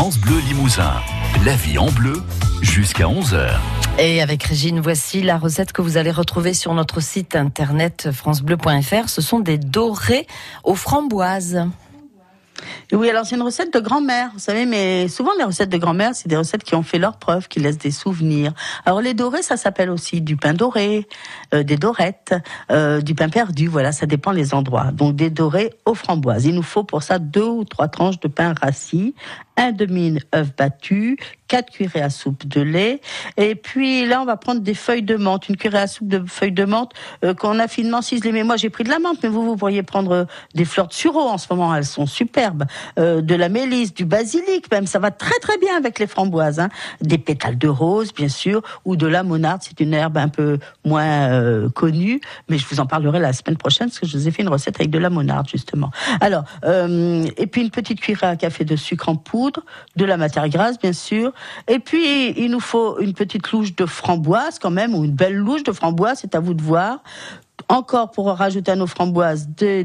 France 0.00 0.16
Bleu 0.16 0.38
Limousin. 0.48 0.94
La 1.44 1.54
vie 1.54 1.76
en 1.76 1.90
bleu 1.90 2.22
jusqu'à 2.62 3.04
11h. 3.04 3.50
Et 3.98 4.22
avec 4.22 4.42
Régine, 4.44 4.80
voici 4.80 5.20
la 5.20 5.36
recette 5.36 5.72
que 5.72 5.82
vous 5.82 5.98
allez 5.98 6.10
retrouver 6.10 6.54
sur 6.54 6.72
notre 6.72 7.02
site 7.02 7.36
internet 7.36 8.08
francebleu.fr. 8.10 9.10
Ce 9.10 9.20
sont 9.20 9.40
des 9.40 9.58
dorés 9.58 10.26
aux 10.64 10.74
framboises. 10.74 11.66
Oui, 12.92 13.08
alors 13.08 13.24
c'est 13.24 13.36
une 13.36 13.42
recette 13.42 13.72
de 13.72 13.80
grand-mère, 13.80 14.30
vous 14.32 14.40
savez, 14.40 14.66
mais 14.66 15.08
souvent 15.08 15.30
les 15.38 15.44
recettes 15.44 15.70
de 15.70 15.78
grand-mère, 15.78 16.14
c'est 16.14 16.28
des 16.28 16.36
recettes 16.36 16.64
qui 16.64 16.74
ont 16.74 16.82
fait 16.82 16.98
leurs 16.98 17.18
preuves, 17.18 17.48
qui 17.48 17.60
laissent 17.60 17.78
des 17.78 17.90
souvenirs. 17.90 18.52
Alors 18.84 19.00
les 19.00 19.14
dorés, 19.14 19.42
ça 19.42 19.56
s'appelle 19.56 19.90
aussi 19.90 20.20
du 20.20 20.36
pain 20.36 20.54
doré, 20.54 21.06
euh, 21.54 21.62
des 21.62 21.76
dorettes, 21.76 22.34
euh, 22.70 23.00
du 23.00 23.14
pain 23.14 23.28
perdu, 23.28 23.68
voilà, 23.68 23.92
ça 23.92 24.06
dépend 24.06 24.32
les 24.32 24.54
endroits. 24.54 24.90
Donc 24.92 25.16
des 25.16 25.30
dorés 25.30 25.72
aux 25.84 25.94
framboises. 25.94 26.46
Il 26.46 26.54
nous 26.54 26.62
faut 26.62 26.84
pour 26.84 27.02
ça 27.02 27.18
deux 27.18 27.44
ou 27.44 27.64
trois 27.64 27.88
tranches 27.88 28.20
de 28.20 28.28
pain 28.28 28.54
rassis, 28.60 29.14
un 29.56 29.72
demi 29.72 30.18
œuf 30.34 30.54
battu, 30.56 31.18
4 31.50 31.70
cuillerées 31.70 32.00
à 32.00 32.10
soupe 32.10 32.46
de 32.46 32.60
lait. 32.60 33.00
Et 33.36 33.56
puis 33.56 34.06
là, 34.06 34.22
on 34.22 34.24
va 34.24 34.36
prendre 34.36 34.60
des 34.60 34.74
feuilles 34.74 35.02
de 35.02 35.16
menthe, 35.16 35.48
une 35.48 35.56
cuillerée 35.56 35.82
à 35.82 35.86
soupe 35.88 36.06
de 36.06 36.22
feuilles 36.24 36.52
de 36.52 36.64
menthe 36.64 36.92
euh, 37.24 37.34
qu'on 37.34 37.58
a 37.58 37.66
finement 37.66 38.02
ciselées. 38.02 38.30
Mais 38.30 38.44
moi, 38.44 38.56
j'ai 38.56 38.70
pris 38.70 38.84
de 38.84 38.88
la 38.88 39.00
menthe, 39.00 39.18
mais 39.24 39.28
vous, 39.28 39.42
vous 39.42 39.56
pourriez 39.56 39.82
prendre 39.82 40.12
euh, 40.12 40.24
des 40.54 40.64
fleurs 40.64 40.86
de 40.86 40.92
sureau 40.92 41.28
en 41.28 41.38
ce 41.38 41.48
moment, 41.50 41.74
elles 41.74 41.84
sont 41.84 42.06
superbes. 42.06 42.66
Euh, 43.00 43.20
de 43.20 43.34
la 43.34 43.48
mélisse, 43.48 43.92
du 43.92 44.04
basilic 44.04 44.70
même, 44.70 44.86
ça 44.86 45.00
va 45.00 45.10
très 45.10 45.38
très 45.40 45.58
bien 45.58 45.76
avec 45.76 45.98
les 45.98 46.06
framboises. 46.06 46.60
Hein. 46.60 46.68
Des 47.00 47.18
pétales 47.18 47.58
de 47.58 47.66
rose, 47.66 48.14
bien 48.14 48.28
sûr, 48.28 48.62
ou 48.84 48.94
de 48.94 49.08
la 49.08 49.24
monarde, 49.24 49.62
c'est 49.64 49.80
une 49.80 49.92
herbe 49.92 50.18
un 50.18 50.28
peu 50.28 50.58
moins 50.84 51.68
connue, 51.74 52.20
mais 52.48 52.58
je 52.58 52.66
vous 52.66 52.78
en 52.78 52.86
parlerai 52.86 53.18
la 53.18 53.32
semaine 53.32 53.56
prochaine 53.56 53.88
parce 53.88 53.98
que 53.98 54.06
je 54.06 54.16
vous 54.16 54.28
ai 54.28 54.30
fait 54.30 54.42
une 54.42 54.48
recette 54.48 54.76
avec 54.76 54.90
de 54.90 54.98
la 54.98 55.10
monarde 55.10 55.48
justement. 55.48 55.90
Alors, 56.20 56.44
et 56.64 57.46
puis 57.46 57.62
une 57.62 57.70
petite 57.70 58.00
cuillerée 58.00 58.28
à 58.28 58.36
café 58.36 58.64
de 58.64 58.76
sucre 58.76 59.08
en 59.08 59.16
poudre, 59.16 59.64
de 59.96 60.04
la 60.04 60.16
matière 60.16 60.48
grasse, 60.48 60.78
bien 60.78 60.92
sûr, 60.92 61.32
et 61.68 61.78
puis, 61.78 62.30
il 62.30 62.50
nous 62.50 62.60
faut 62.60 62.98
une 63.00 63.14
petite 63.14 63.50
louche 63.52 63.74
de 63.74 63.86
framboise 63.86 64.58
quand 64.58 64.70
même, 64.70 64.94
ou 64.94 65.04
une 65.04 65.12
belle 65.12 65.36
louche 65.36 65.62
de 65.62 65.72
framboise, 65.72 66.18
c'est 66.20 66.34
à 66.34 66.40
vous 66.40 66.54
de 66.54 66.62
voir 66.62 67.02
encore 67.68 68.10
pour 68.10 68.26
rajouter 68.28 68.72
à 68.72 68.76
nos 68.76 68.86
framboises 68.86 69.48
des, 69.48 69.84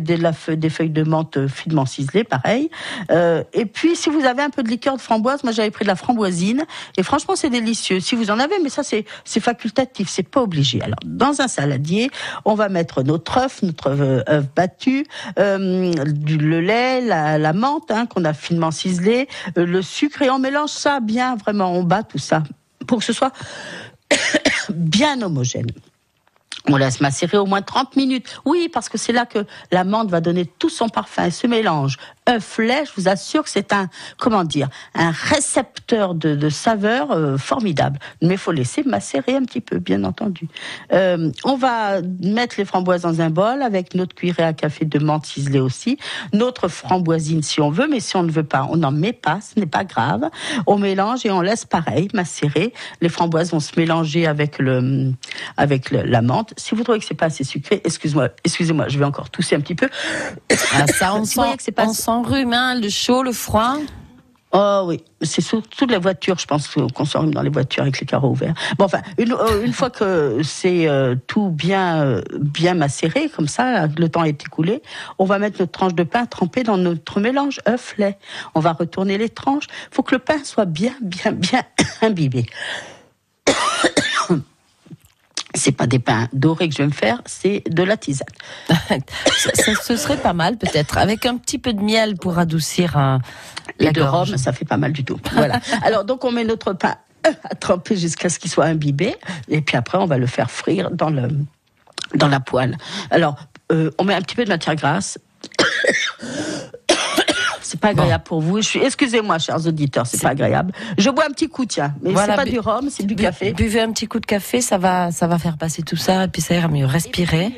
feuilles 0.70 0.90
de 0.90 1.04
menthe 1.04 1.48
finement 1.48 1.86
ciselées, 1.86 2.24
pareil. 2.24 2.70
Euh, 3.12 3.44
et 3.54 3.66
puis, 3.66 3.96
si 3.96 4.10
vous 4.10 4.26
avez 4.26 4.42
un 4.42 4.50
peu 4.50 4.64
de 4.64 4.70
liqueur 4.70 4.96
de 4.96 5.02
framboise, 5.02 5.44
moi 5.44 5.52
j'avais 5.52 5.72
pris 5.72 5.84
de 5.84 5.90
la 5.90 5.96
framboisine, 5.96 6.66
et 6.98 7.04
franchement 7.04 7.36
c'est 7.36 7.50
délicieux. 7.50 8.00
Si 8.00 8.16
vous 8.16 8.32
en 8.32 8.40
avez, 8.40 8.56
mais 8.62 8.70
ça 8.70 8.84
c'est 8.84 9.06
facultatif, 9.40 10.10
c'est 10.10 10.28
pas 10.28 10.42
obligé. 10.42 10.82
Alors, 10.82 11.00
dans 11.06 11.42
un 11.42 11.48
saladier, 11.48 12.10
on 12.46 12.56
va 12.56 12.70
mettre 12.70 13.04
notre 13.04 13.38
œuf, 13.38 13.62
notre 13.62 13.90
œuf 14.30 14.46
battu, 14.56 15.06
euh, 15.40 15.94
le 16.28 16.60
lait, 16.60 17.02
la, 17.02 17.54
menthe 17.54 17.92
hein, 17.92 18.06
qu'on 18.06 18.26
a 18.26 18.34
finement 18.34 18.72
ciselé, 18.72 19.28
euh, 19.58 19.66
le 19.66 19.82
sucre, 19.82 20.22
et 20.22 20.30
on 20.30 20.40
mélange 20.40 20.72
ça 20.72 21.00
bien, 21.00 21.36
vraiment, 21.36 21.74
on 21.74 21.84
bat 21.84 22.04
tout 22.04 22.18
ça 22.18 22.44
pour 22.88 23.00
que 23.00 23.06
ce 23.06 23.14
soit 23.14 23.32
bien 24.70 25.22
homogène. 25.22 25.68
On 26.68 26.78
laisse 26.78 27.00
macérer 27.00 27.38
au 27.38 27.46
moins 27.46 27.62
30 27.62 27.96
minutes. 27.96 28.42
Oui, 28.46 28.70
parce 28.72 28.90
que 28.90 28.98
c'est 28.98 29.14
là 29.14 29.26
que 29.26 29.46
la 29.72 29.84
menthe 29.84 30.10
va 30.10 30.22
donner 30.22 30.46
tout 30.46 30.70
son 30.70 30.90
parfum. 30.90 31.30
Ce 31.30 31.48
mélange 31.48 31.98
œuf 32.30 32.58
lait, 32.58 32.84
je 32.86 32.92
vous 33.00 33.08
assure 33.08 33.44
que 33.44 33.50
c'est 33.50 33.74
un, 33.74 33.88
comment 34.18 34.44
dire, 34.44 34.70
un 34.96 35.12
récepteur 35.12 36.16
de, 36.16 36.36
de 36.36 36.50
saveur 36.50 37.12
euh, 37.12 37.38
formidable. 37.38 38.00
Mais 38.22 38.34
il 38.36 38.38
faut 38.38 38.52
laisser 38.52 38.84
macérer 38.84 39.36
un 39.36 39.44
petit 39.44 39.62
peu, 39.62 39.80
bien 39.80 40.04
entendu. 40.04 40.48
Euh, 40.92 41.32
on 41.44 41.56
va 41.56 42.02
mettre 42.24 42.56
les 42.58 42.66
framboises 42.66 43.04
dans 43.04 43.22
un 43.22 43.30
bol 43.30 43.62
avec 43.62 43.94
notre 43.94 44.16
cuillerée 44.16 44.44
à 44.44 44.54
café 44.54 44.86
de 44.86 45.00
menthe 45.00 45.26
ciselée 45.26 45.60
aussi, 45.60 45.98
notre 46.34 46.68
framboisine 46.68 47.44
si 47.44 47.62
on 47.62 47.70
veut, 47.70 47.88
mais 47.88 48.00
si 48.00 48.16
on 48.16 48.24
ne 48.24 48.32
veut 48.32 48.44
pas, 48.44 48.68
on 48.70 48.78
n'en 48.78 48.92
met 48.92 49.14
pas, 49.14 49.40
ce 49.42 49.60
n'est 49.60 49.66
pas 49.66 49.84
grave. 49.84 50.30
On 50.66 50.78
mélange 50.78 51.26
et 51.26 51.32
on 51.32 51.42
laisse 51.42 51.66
pareil 51.66 52.08
macérer. 52.14 52.74
Les 53.02 53.10
framboises 53.10 53.52
vont 53.52 53.60
se 53.60 53.80
mélanger 53.80 54.26
avec 54.26 54.58
le, 54.58 55.12
avec 55.58 55.92
le, 55.92 56.02
la 56.02 56.22
menthe. 56.22 56.54
Si 56.58 56.76
vous 56.76 56.84
trouvez 56.84 57.00
que 57.00 57.06
c'est 57.06 57.14
pas 57.14 57.28
assez 57.28 57.44
sucré, 57.44 57.82
excuse-moi, 57.84 58.30
excusez-moi, 58.44 58.88
je 58.88 58.98
vais 58.98 59.06
encore 59.06 59.30
tousser 59.30 59.56
un 59.56 59.60
petit 59.60 59.76
peu. 59.76 59.90
Ah, 60.74 60.88
ça, 60.88 61.14
on 61.14 61.24
que 61.24 61.64
c'est 61.64 61.72
pas 61.72 61.86
on 61.86 61.94
sent 61.94 62.15
rhume, 62.24 62.54
hein, 62.54 62.80
le 62.80 62.90
chaud, 62.90 63.24
le 63.24 63.32
froid. 63.32 63.78
Oh 64.58 64.84
oui, 64.86 65.04
c'est 65.22 65.42
surtout 65.42 65.86
de 65.86 65.92
la 65.92 66.00
voiture, 66.00 66.40
je 66.40 66.46
pense 66.46 66.70
qu'on 66.70 67.04
s'enrhume 67.04 67.34
dans 67.34 67.42
les 67.42 67.50
voitures 67.50 67.84
avec 67.84 68.00
les 68.00 68.06
carreaux 68.06 68.30
ouverts. 68.30 68.54
Bon, 68.78 68.86
enfin, 68.86 69.02
une, 69.18 69.34
euh, 69.34 69.70
fois 69.74 69.90
que 69.90 70.40
c'est 70.44 70.88
euh, 70.88 71.16
tout 71.28 71.50
bien, 71.50 72.02
euh, 72.02 72.22
bien 72.40 72.74
macéré, 72.74 73.28
comme 73.28 73.50
ça, 73.50 73.88
le 73.88 74.08
temps 74.08 74.24
est 74.24 74.42
écoulé, 74.42 74.82
on 75.20 75.26
va 75.26 75.40
mettre 75.40 75.60
notre 75.60 75.74
tranche 75.74 75.94
de 75.94 76.04
pain 76.04 76.26
trempée 76.26 76.64
dans 76.64 76.78
notre 76.78 77.20
mélange 77.20 77.60
œuf-lait. 77.68 78.18
On 78.54 78.62
va 78.62 78.72
retourner 78.72 79.18
les 79.18 79.28
tranches. 79.28 79.68
Il 79.92 79.96
faut 79.96 80.04
que 80.04 80.16
le 80.16 80.20
pain 80.20 80.42
soit 80.46 80.64
bien, 80.64 80.94
bien, 81.02 81.34
bien 81.34 81.64
imbibé. 82.02 82.46
C'est 85.66 85.72
pas 85.72 85.88
des 85.88 85.98
pains 85.98 86.28
dorés 86.32 86.70
que 86.70 86.76
je 86.76 86.84
vais 86.84 86.88
me 86.88 86.92
faire, 86.94 87.24
c'est 87.26 87.64
de 87.68 87.82
la 87.82 87.98
tisane. 87.98 88.28
ça, 88.70 89.50
ça- 89.56 89.72
ce 89.84 89.98
serait 89.98 90.18
pas 90.18 90.34
mal 90.34 90.58
peut-être, 90.58 91.00
avec 91.00 91.26
un 91.26 91.38
petit 91.38 91.58
peu 91.58 91.74
de 91.74 91.82
miel 91.82 92.18
pour 92.18 92.38
adoucir 92.38 92.96
euh, 93.00 93.18
Et 93.80 93.86
la 93.86 93.92
de 93.92 94.00
gorge. 94.02 94.30
rhum, 94.30 94.38
ça 94.38 94.54
fait 94.54 94.64
pas 94.66 94.78
mal 94.78 94.92
du 94.94 95.04
tout. 95.04 95.20
Voilà. 95.34 95.60
Alors 95.82 96.06
donc 96.06 96.24
on 96.24 96.32
met 96.32 96.44
notre 96.44 96.74
pain 96.74 96.98
à 97.24 97.56
tremper 97.56 97.96
jusqu'à 97.96 98.30
ce 98.30 98.38
qu'il 98.38 98.52
soit 98.52 98.66
imbibé, 98.66 99.16
et 99.50 99.62
puis 99.62 99.76
après 99.76 99.98
on 99.98 100.06
va 100.06 100.20
le 100.20 100.28
faire 100.28 100.52
frire 100.52 100.92
dans 100.92 101.10
le 101.10 101.30
dans 102.14 102.28
la 102.28 102.40
poêle. 102.40 102.78
Alors 103.10 103.36
euh, 103.72 103.90
on 103.98 104.04
met 104.04 104.14
un 104.14 104.22
petit 104.22 104.36
peu 104.36 104.44
de 104.46 104.50
matière 104.50 104.76
grasse. 104.76 105.18
C'est 107.68 107.80
pas 107.80 107.88
agréable 107.90 108.24
pour 108.24 108.42
vous. 108.42 108.62
Je 108.62 108.68
suis, 108.68 108.80
excusez-moi, 108.80 109.40
chers 109.40 109.66
auditeurs, 109.66 110.06
c'est 110.06 110.22
pas 110.22 110.30
agréable. 110.30 110.72
Je 111.00 111.10
bois 111.10 111.26
un 111.28 111.32
petit 111.32 111.50
coup, 111.50 111.66
tiens, 111.66 111.96
mais 112.04 112.12
Voilà, 112.12 112.34
c'est 112.34 112.38
pas 112.38 112.46
bu- 112.46 112.52
du 112.52 112.60
rhum, 112.60 112.90
c'est 112.92 113.06
du 113.06 113.16
Bu- 113.16 113.24
café. 113.24 113.54
Buvez 113.54 113.82
un 113.82 113.92
petit 113.92 114.06
coup 114.08 114.20
de 114.20 114.26
café, 114.28 114.62
ça 114.62 114.78
va, 114.78 115.12
ça 115.12 115.26
va 115.26 115.40
faire 115.40 115.58
passer 115.58 115.82
tout 115.82 115.96
ça, 115.96 116.26
et 116.26 116.28
puis 116.28 116.42
ça 116.44 116.54
ira 116.56 116.68
mieux. 116.68 116.86
Respirez. 116.86 117.54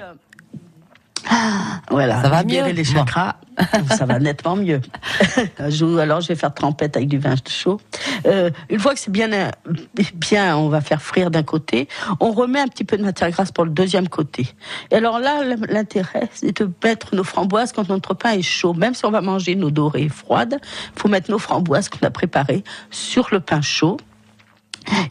Voilà, 1.91 2.21
Ça 2.21 2.29
va 2.29 2.43
mieux 2.45 2.67
les 2.71 2.83
chakras, 2.85 3.35
ça 3.97 4.05
va 4.05 4.17
nettement 4.19 4.55
mieux. 4.55 4.79
Alors 5.59 6.21
je 6.21 6.27
vais 6.29 6.35
faire 6.35 6.53
trempette 6.53 6.95
avec 6.95 7.09
du 7.09 7.17
vin 7.17 7.35
chaud. 7.49 7.81
Euh, 8.27 8.49
une 8.69 8.79
fois 8.79 8.93
que 8.93 8.99
c'est 8.99 9.11
bien, 9.11 9.31
euh, 9.31 9.51
bien, 10.15 10.57
on 10.57 10.69
va 10.69 10.81
faire 10.81 11.01
frire 11.01 11.31
d'un 11.31 11.43
côté. 11.43 11.87
On 12.19 12.31
remet 12.31 12.59
un 12.59 12.67
petit 12.67 12.83
peu 12.83 12.97
de 12.97 13.03
matière 13.03 13.31
grasse 13.31 13.51
pour 13.51 13.65
le 13.65 13.71
deuxième 13.71 14.09
côté. 14.09 14.47
Et 14.91 14.95
alors 14.95 15.19
là, 15.19 15.43
l'intérêt, 15.69 16.29
c'est 16.33 16.57
de 16.59 16.69
mettre 16.83 17.15
nos 17.15 17.23
framboises 17.23 17.71
quand 17.71 17.89
notre 17.89 18.13
pain 18.13 18.31
est 18.31 18.41
chaud. 18.41 18.73
Même 18.73 18.93
si 18.93 19.05
on 19.05 19.11
va 19.11 19.21
manger 19.21 19.55
nos 19.55 19.71
dorées 19.71 20.09
froides, 20.09 20.59
faut 20.95 21.07
mettre 21.07 21.31
nos 21.31 21.39
framboises 21.39 21.89
qu'on 21.89 22.05
a 22.05 22.11
préparées 22.11 22.63
sur 22.91 23.27
le 23.31 23.39
pain 23.39 23.61
chaud. 23.61 23.97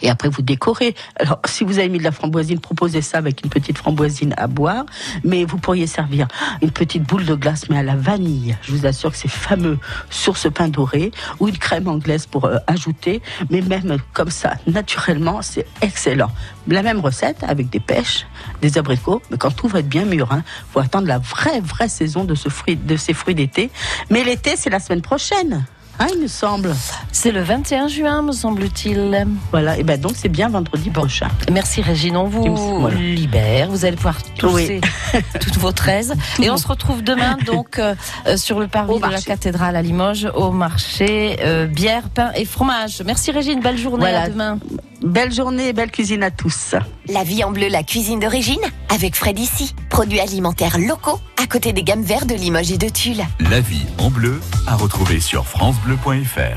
Et 0.03 0.11
après, 0.11 0.29
vous 0.29 0.43
décorez. 0.43 0.95
Alors, 1.17 1.41
si 1.45 1.65
vous 1.65 1.79
avez 1.79 1.89
mis 1.89 1.99
de 1.99 2.05
la 2.05 2.13
framboisine, 2.13 2.61
proposez 2.61 3.03
ça 3.03 3.19
avec 3.19 3.43
une 3.45 3.51
petite 3.51 3.79
framboisine 3.79 4.35
à 4.37 4.47
boire. 4.47 4.85
Mais 5.25 5.45
vous 5.45 5.59
pourriez 5.59 5.87
servir 5.87 6.29
une 6.63 6.71
petite 6.71 7.03
boule 7.03 7.25
de 7.25 7.35
glace, 7.35 7.69
mais 7.69 7.79
à 7.79 7.83
la 7.83 7.97
vanille. 7.97 8.57
Je 8.63 8.73
vous 8.73 8.87
assure 8.87 9.13
que 9.13 9.17
c'est 9.17 9.29
fameux 9.29 9.79
sur 10.11 10.37
ce 10.37 10.49
pain 10.49 10.69
doré. 10.69 11.11
Ou 11.41 11.49
une 11.49 11.59
crème 11.59 11.89
anglaise 11.89 12.27
pour 12.27 12.47
euh, 12.47 12.57
ajouter. 12.67 13.23
Mais 13.51 13.61
même 13.61 13.99
comme 14.13 14.31
ça, 14.31 14.55
naturellement, 14.67 15.43
c'est 15.43 15.67
excellent. 15.83 16.31
La 16.69 16.83
même 16.83 17.01
recette 17.01 17.45
avec 17.45 17.71
des 17.71 17.81
pêches, 17.81 18.27
des 18.63 18.79
abricots. 18.79 19.23
Mais 19.31 19.39
quand 19.39 19.51
tout 19.51 19.69
va 19.69 19.81
être 19.81 19.89
bien 19.89 20.05
mûr, 20.05 20.33
hein, 20.33 20.43
faut 20.73 20.81
attendre 20.81 21.07
la 21.07 21.19
vraie, 21.19 21.61
vraie 21.61 21.89
saison 21.89 22.25
de, 22.25 22.35
ce 22.35 22.49
fruit, 22.49 22.77
de 22.77 22.97
ces 22.97 23.15
fruits 23.15 23.35
d'été. 23.35 23.71
Mais 24.11 24.25
l'été, 24.25 24.57
c'est 24.57 24.71
la 24.71 24.81
semaine 24.81 25.03
prochaine. 25.03 25.67
Hein, 25.99 26.07
il 26.15 26.21
me 26.23 26.29
semble. 26.29 26.75
C'est 27.11 27.33
le 27.33 27.41
21 27.43 27.89
juin, 27.89 28.23
me 28.23 28.33
semble-t-il. 28.33 29.27
Voilà, 29.51 29.79
et 29.79 29.83
ben 29.83 29.99
donc 30.01 30.13
c'est 30.15 30.29
bien 30.29 30.49
vendredi 30.49 30.91
prochain. 30.91 31.29
Merci 31.51 31.81
Régine, 31.81 32.17
on 32.17 32.25
vous 32.25 32.81
Voilà. 32.81 32.97
libère. 32.99 33.71
Vous 33.71 33.85
allez 33.87 33.97
pouvoir 33.97 34.23
tousser 34.37 34.81
toutes 35.41 35.57
vos 35.57 35.73
13. 35.73 36.15
Et 36.43 36.51
on 36.51 36.57
se 36.59 36.69
retrouve 36.69 37.03
demain 37.03 37.39
donc 37.47 37.79
euh, 37.79 37.95
euh, 38.27 38.37
sur 38.37 38.61
le 38.61 38.69
parvis 38.69 38.93
Au 38.95 38.99
de 38.99 39.07
la 39.11 39.21
cathédrale 39.23 39.75
à 39.77 39.83
Limoges, 39.83 40.29
au 40.35 40.51
marché 40.51 41.39
euh, 41.41 41.67
bière, 41.67 42.11
pain 42.11 42.31
et 42.35 42.45
fromage. 42.45 43.03
Merci 43.07 43.31
Régine, 43.31 43.61
belle 43.61 43.79
journée, 43.79 44.01
Voilà. 44.05 44.23
à 44.23 44.29
demain. 44.29 44.59
Belle 45.07 45.33
journée 45.33 45.69
et 45.69 45.73
belle 45.73 45.93
cuisine 45.93 46.25
à 46.25 46.33
tous. 46.33 46.75
La 47.07 47.23
vie 47.23 47.45
en 47.45 47.53
bleu, 47.53 47.69
la 47.69 47.85
cuisine 47.85 48.19
d'origine, 48.19 48.61
avec 48.93 49.15
Fred 49.15 49.39
ici. 49.39 49.73
Produits 49.89 50.19
alimentaires 50.19 50.79
locaux, 50.81 51.21
à 51.41 51.47
côté 51.47 51.73
des 51.73 51.85
gammes 51.85 52.03
vertes 52.03 52.27
de 52.27 52.35
Limoges 52.35 52.73
et 52.73 52.79
de 52.79 52.89
Tulle. 52.89 53.23
La 53.39 53.61
vie 53.61 53.87
en 53.99 54.11
bleu 54.11 54.41
à 54.67 54.75
retrouver 54.75 55.21
sur 55.21 55.47
francebleu.fr. 55.47 56.55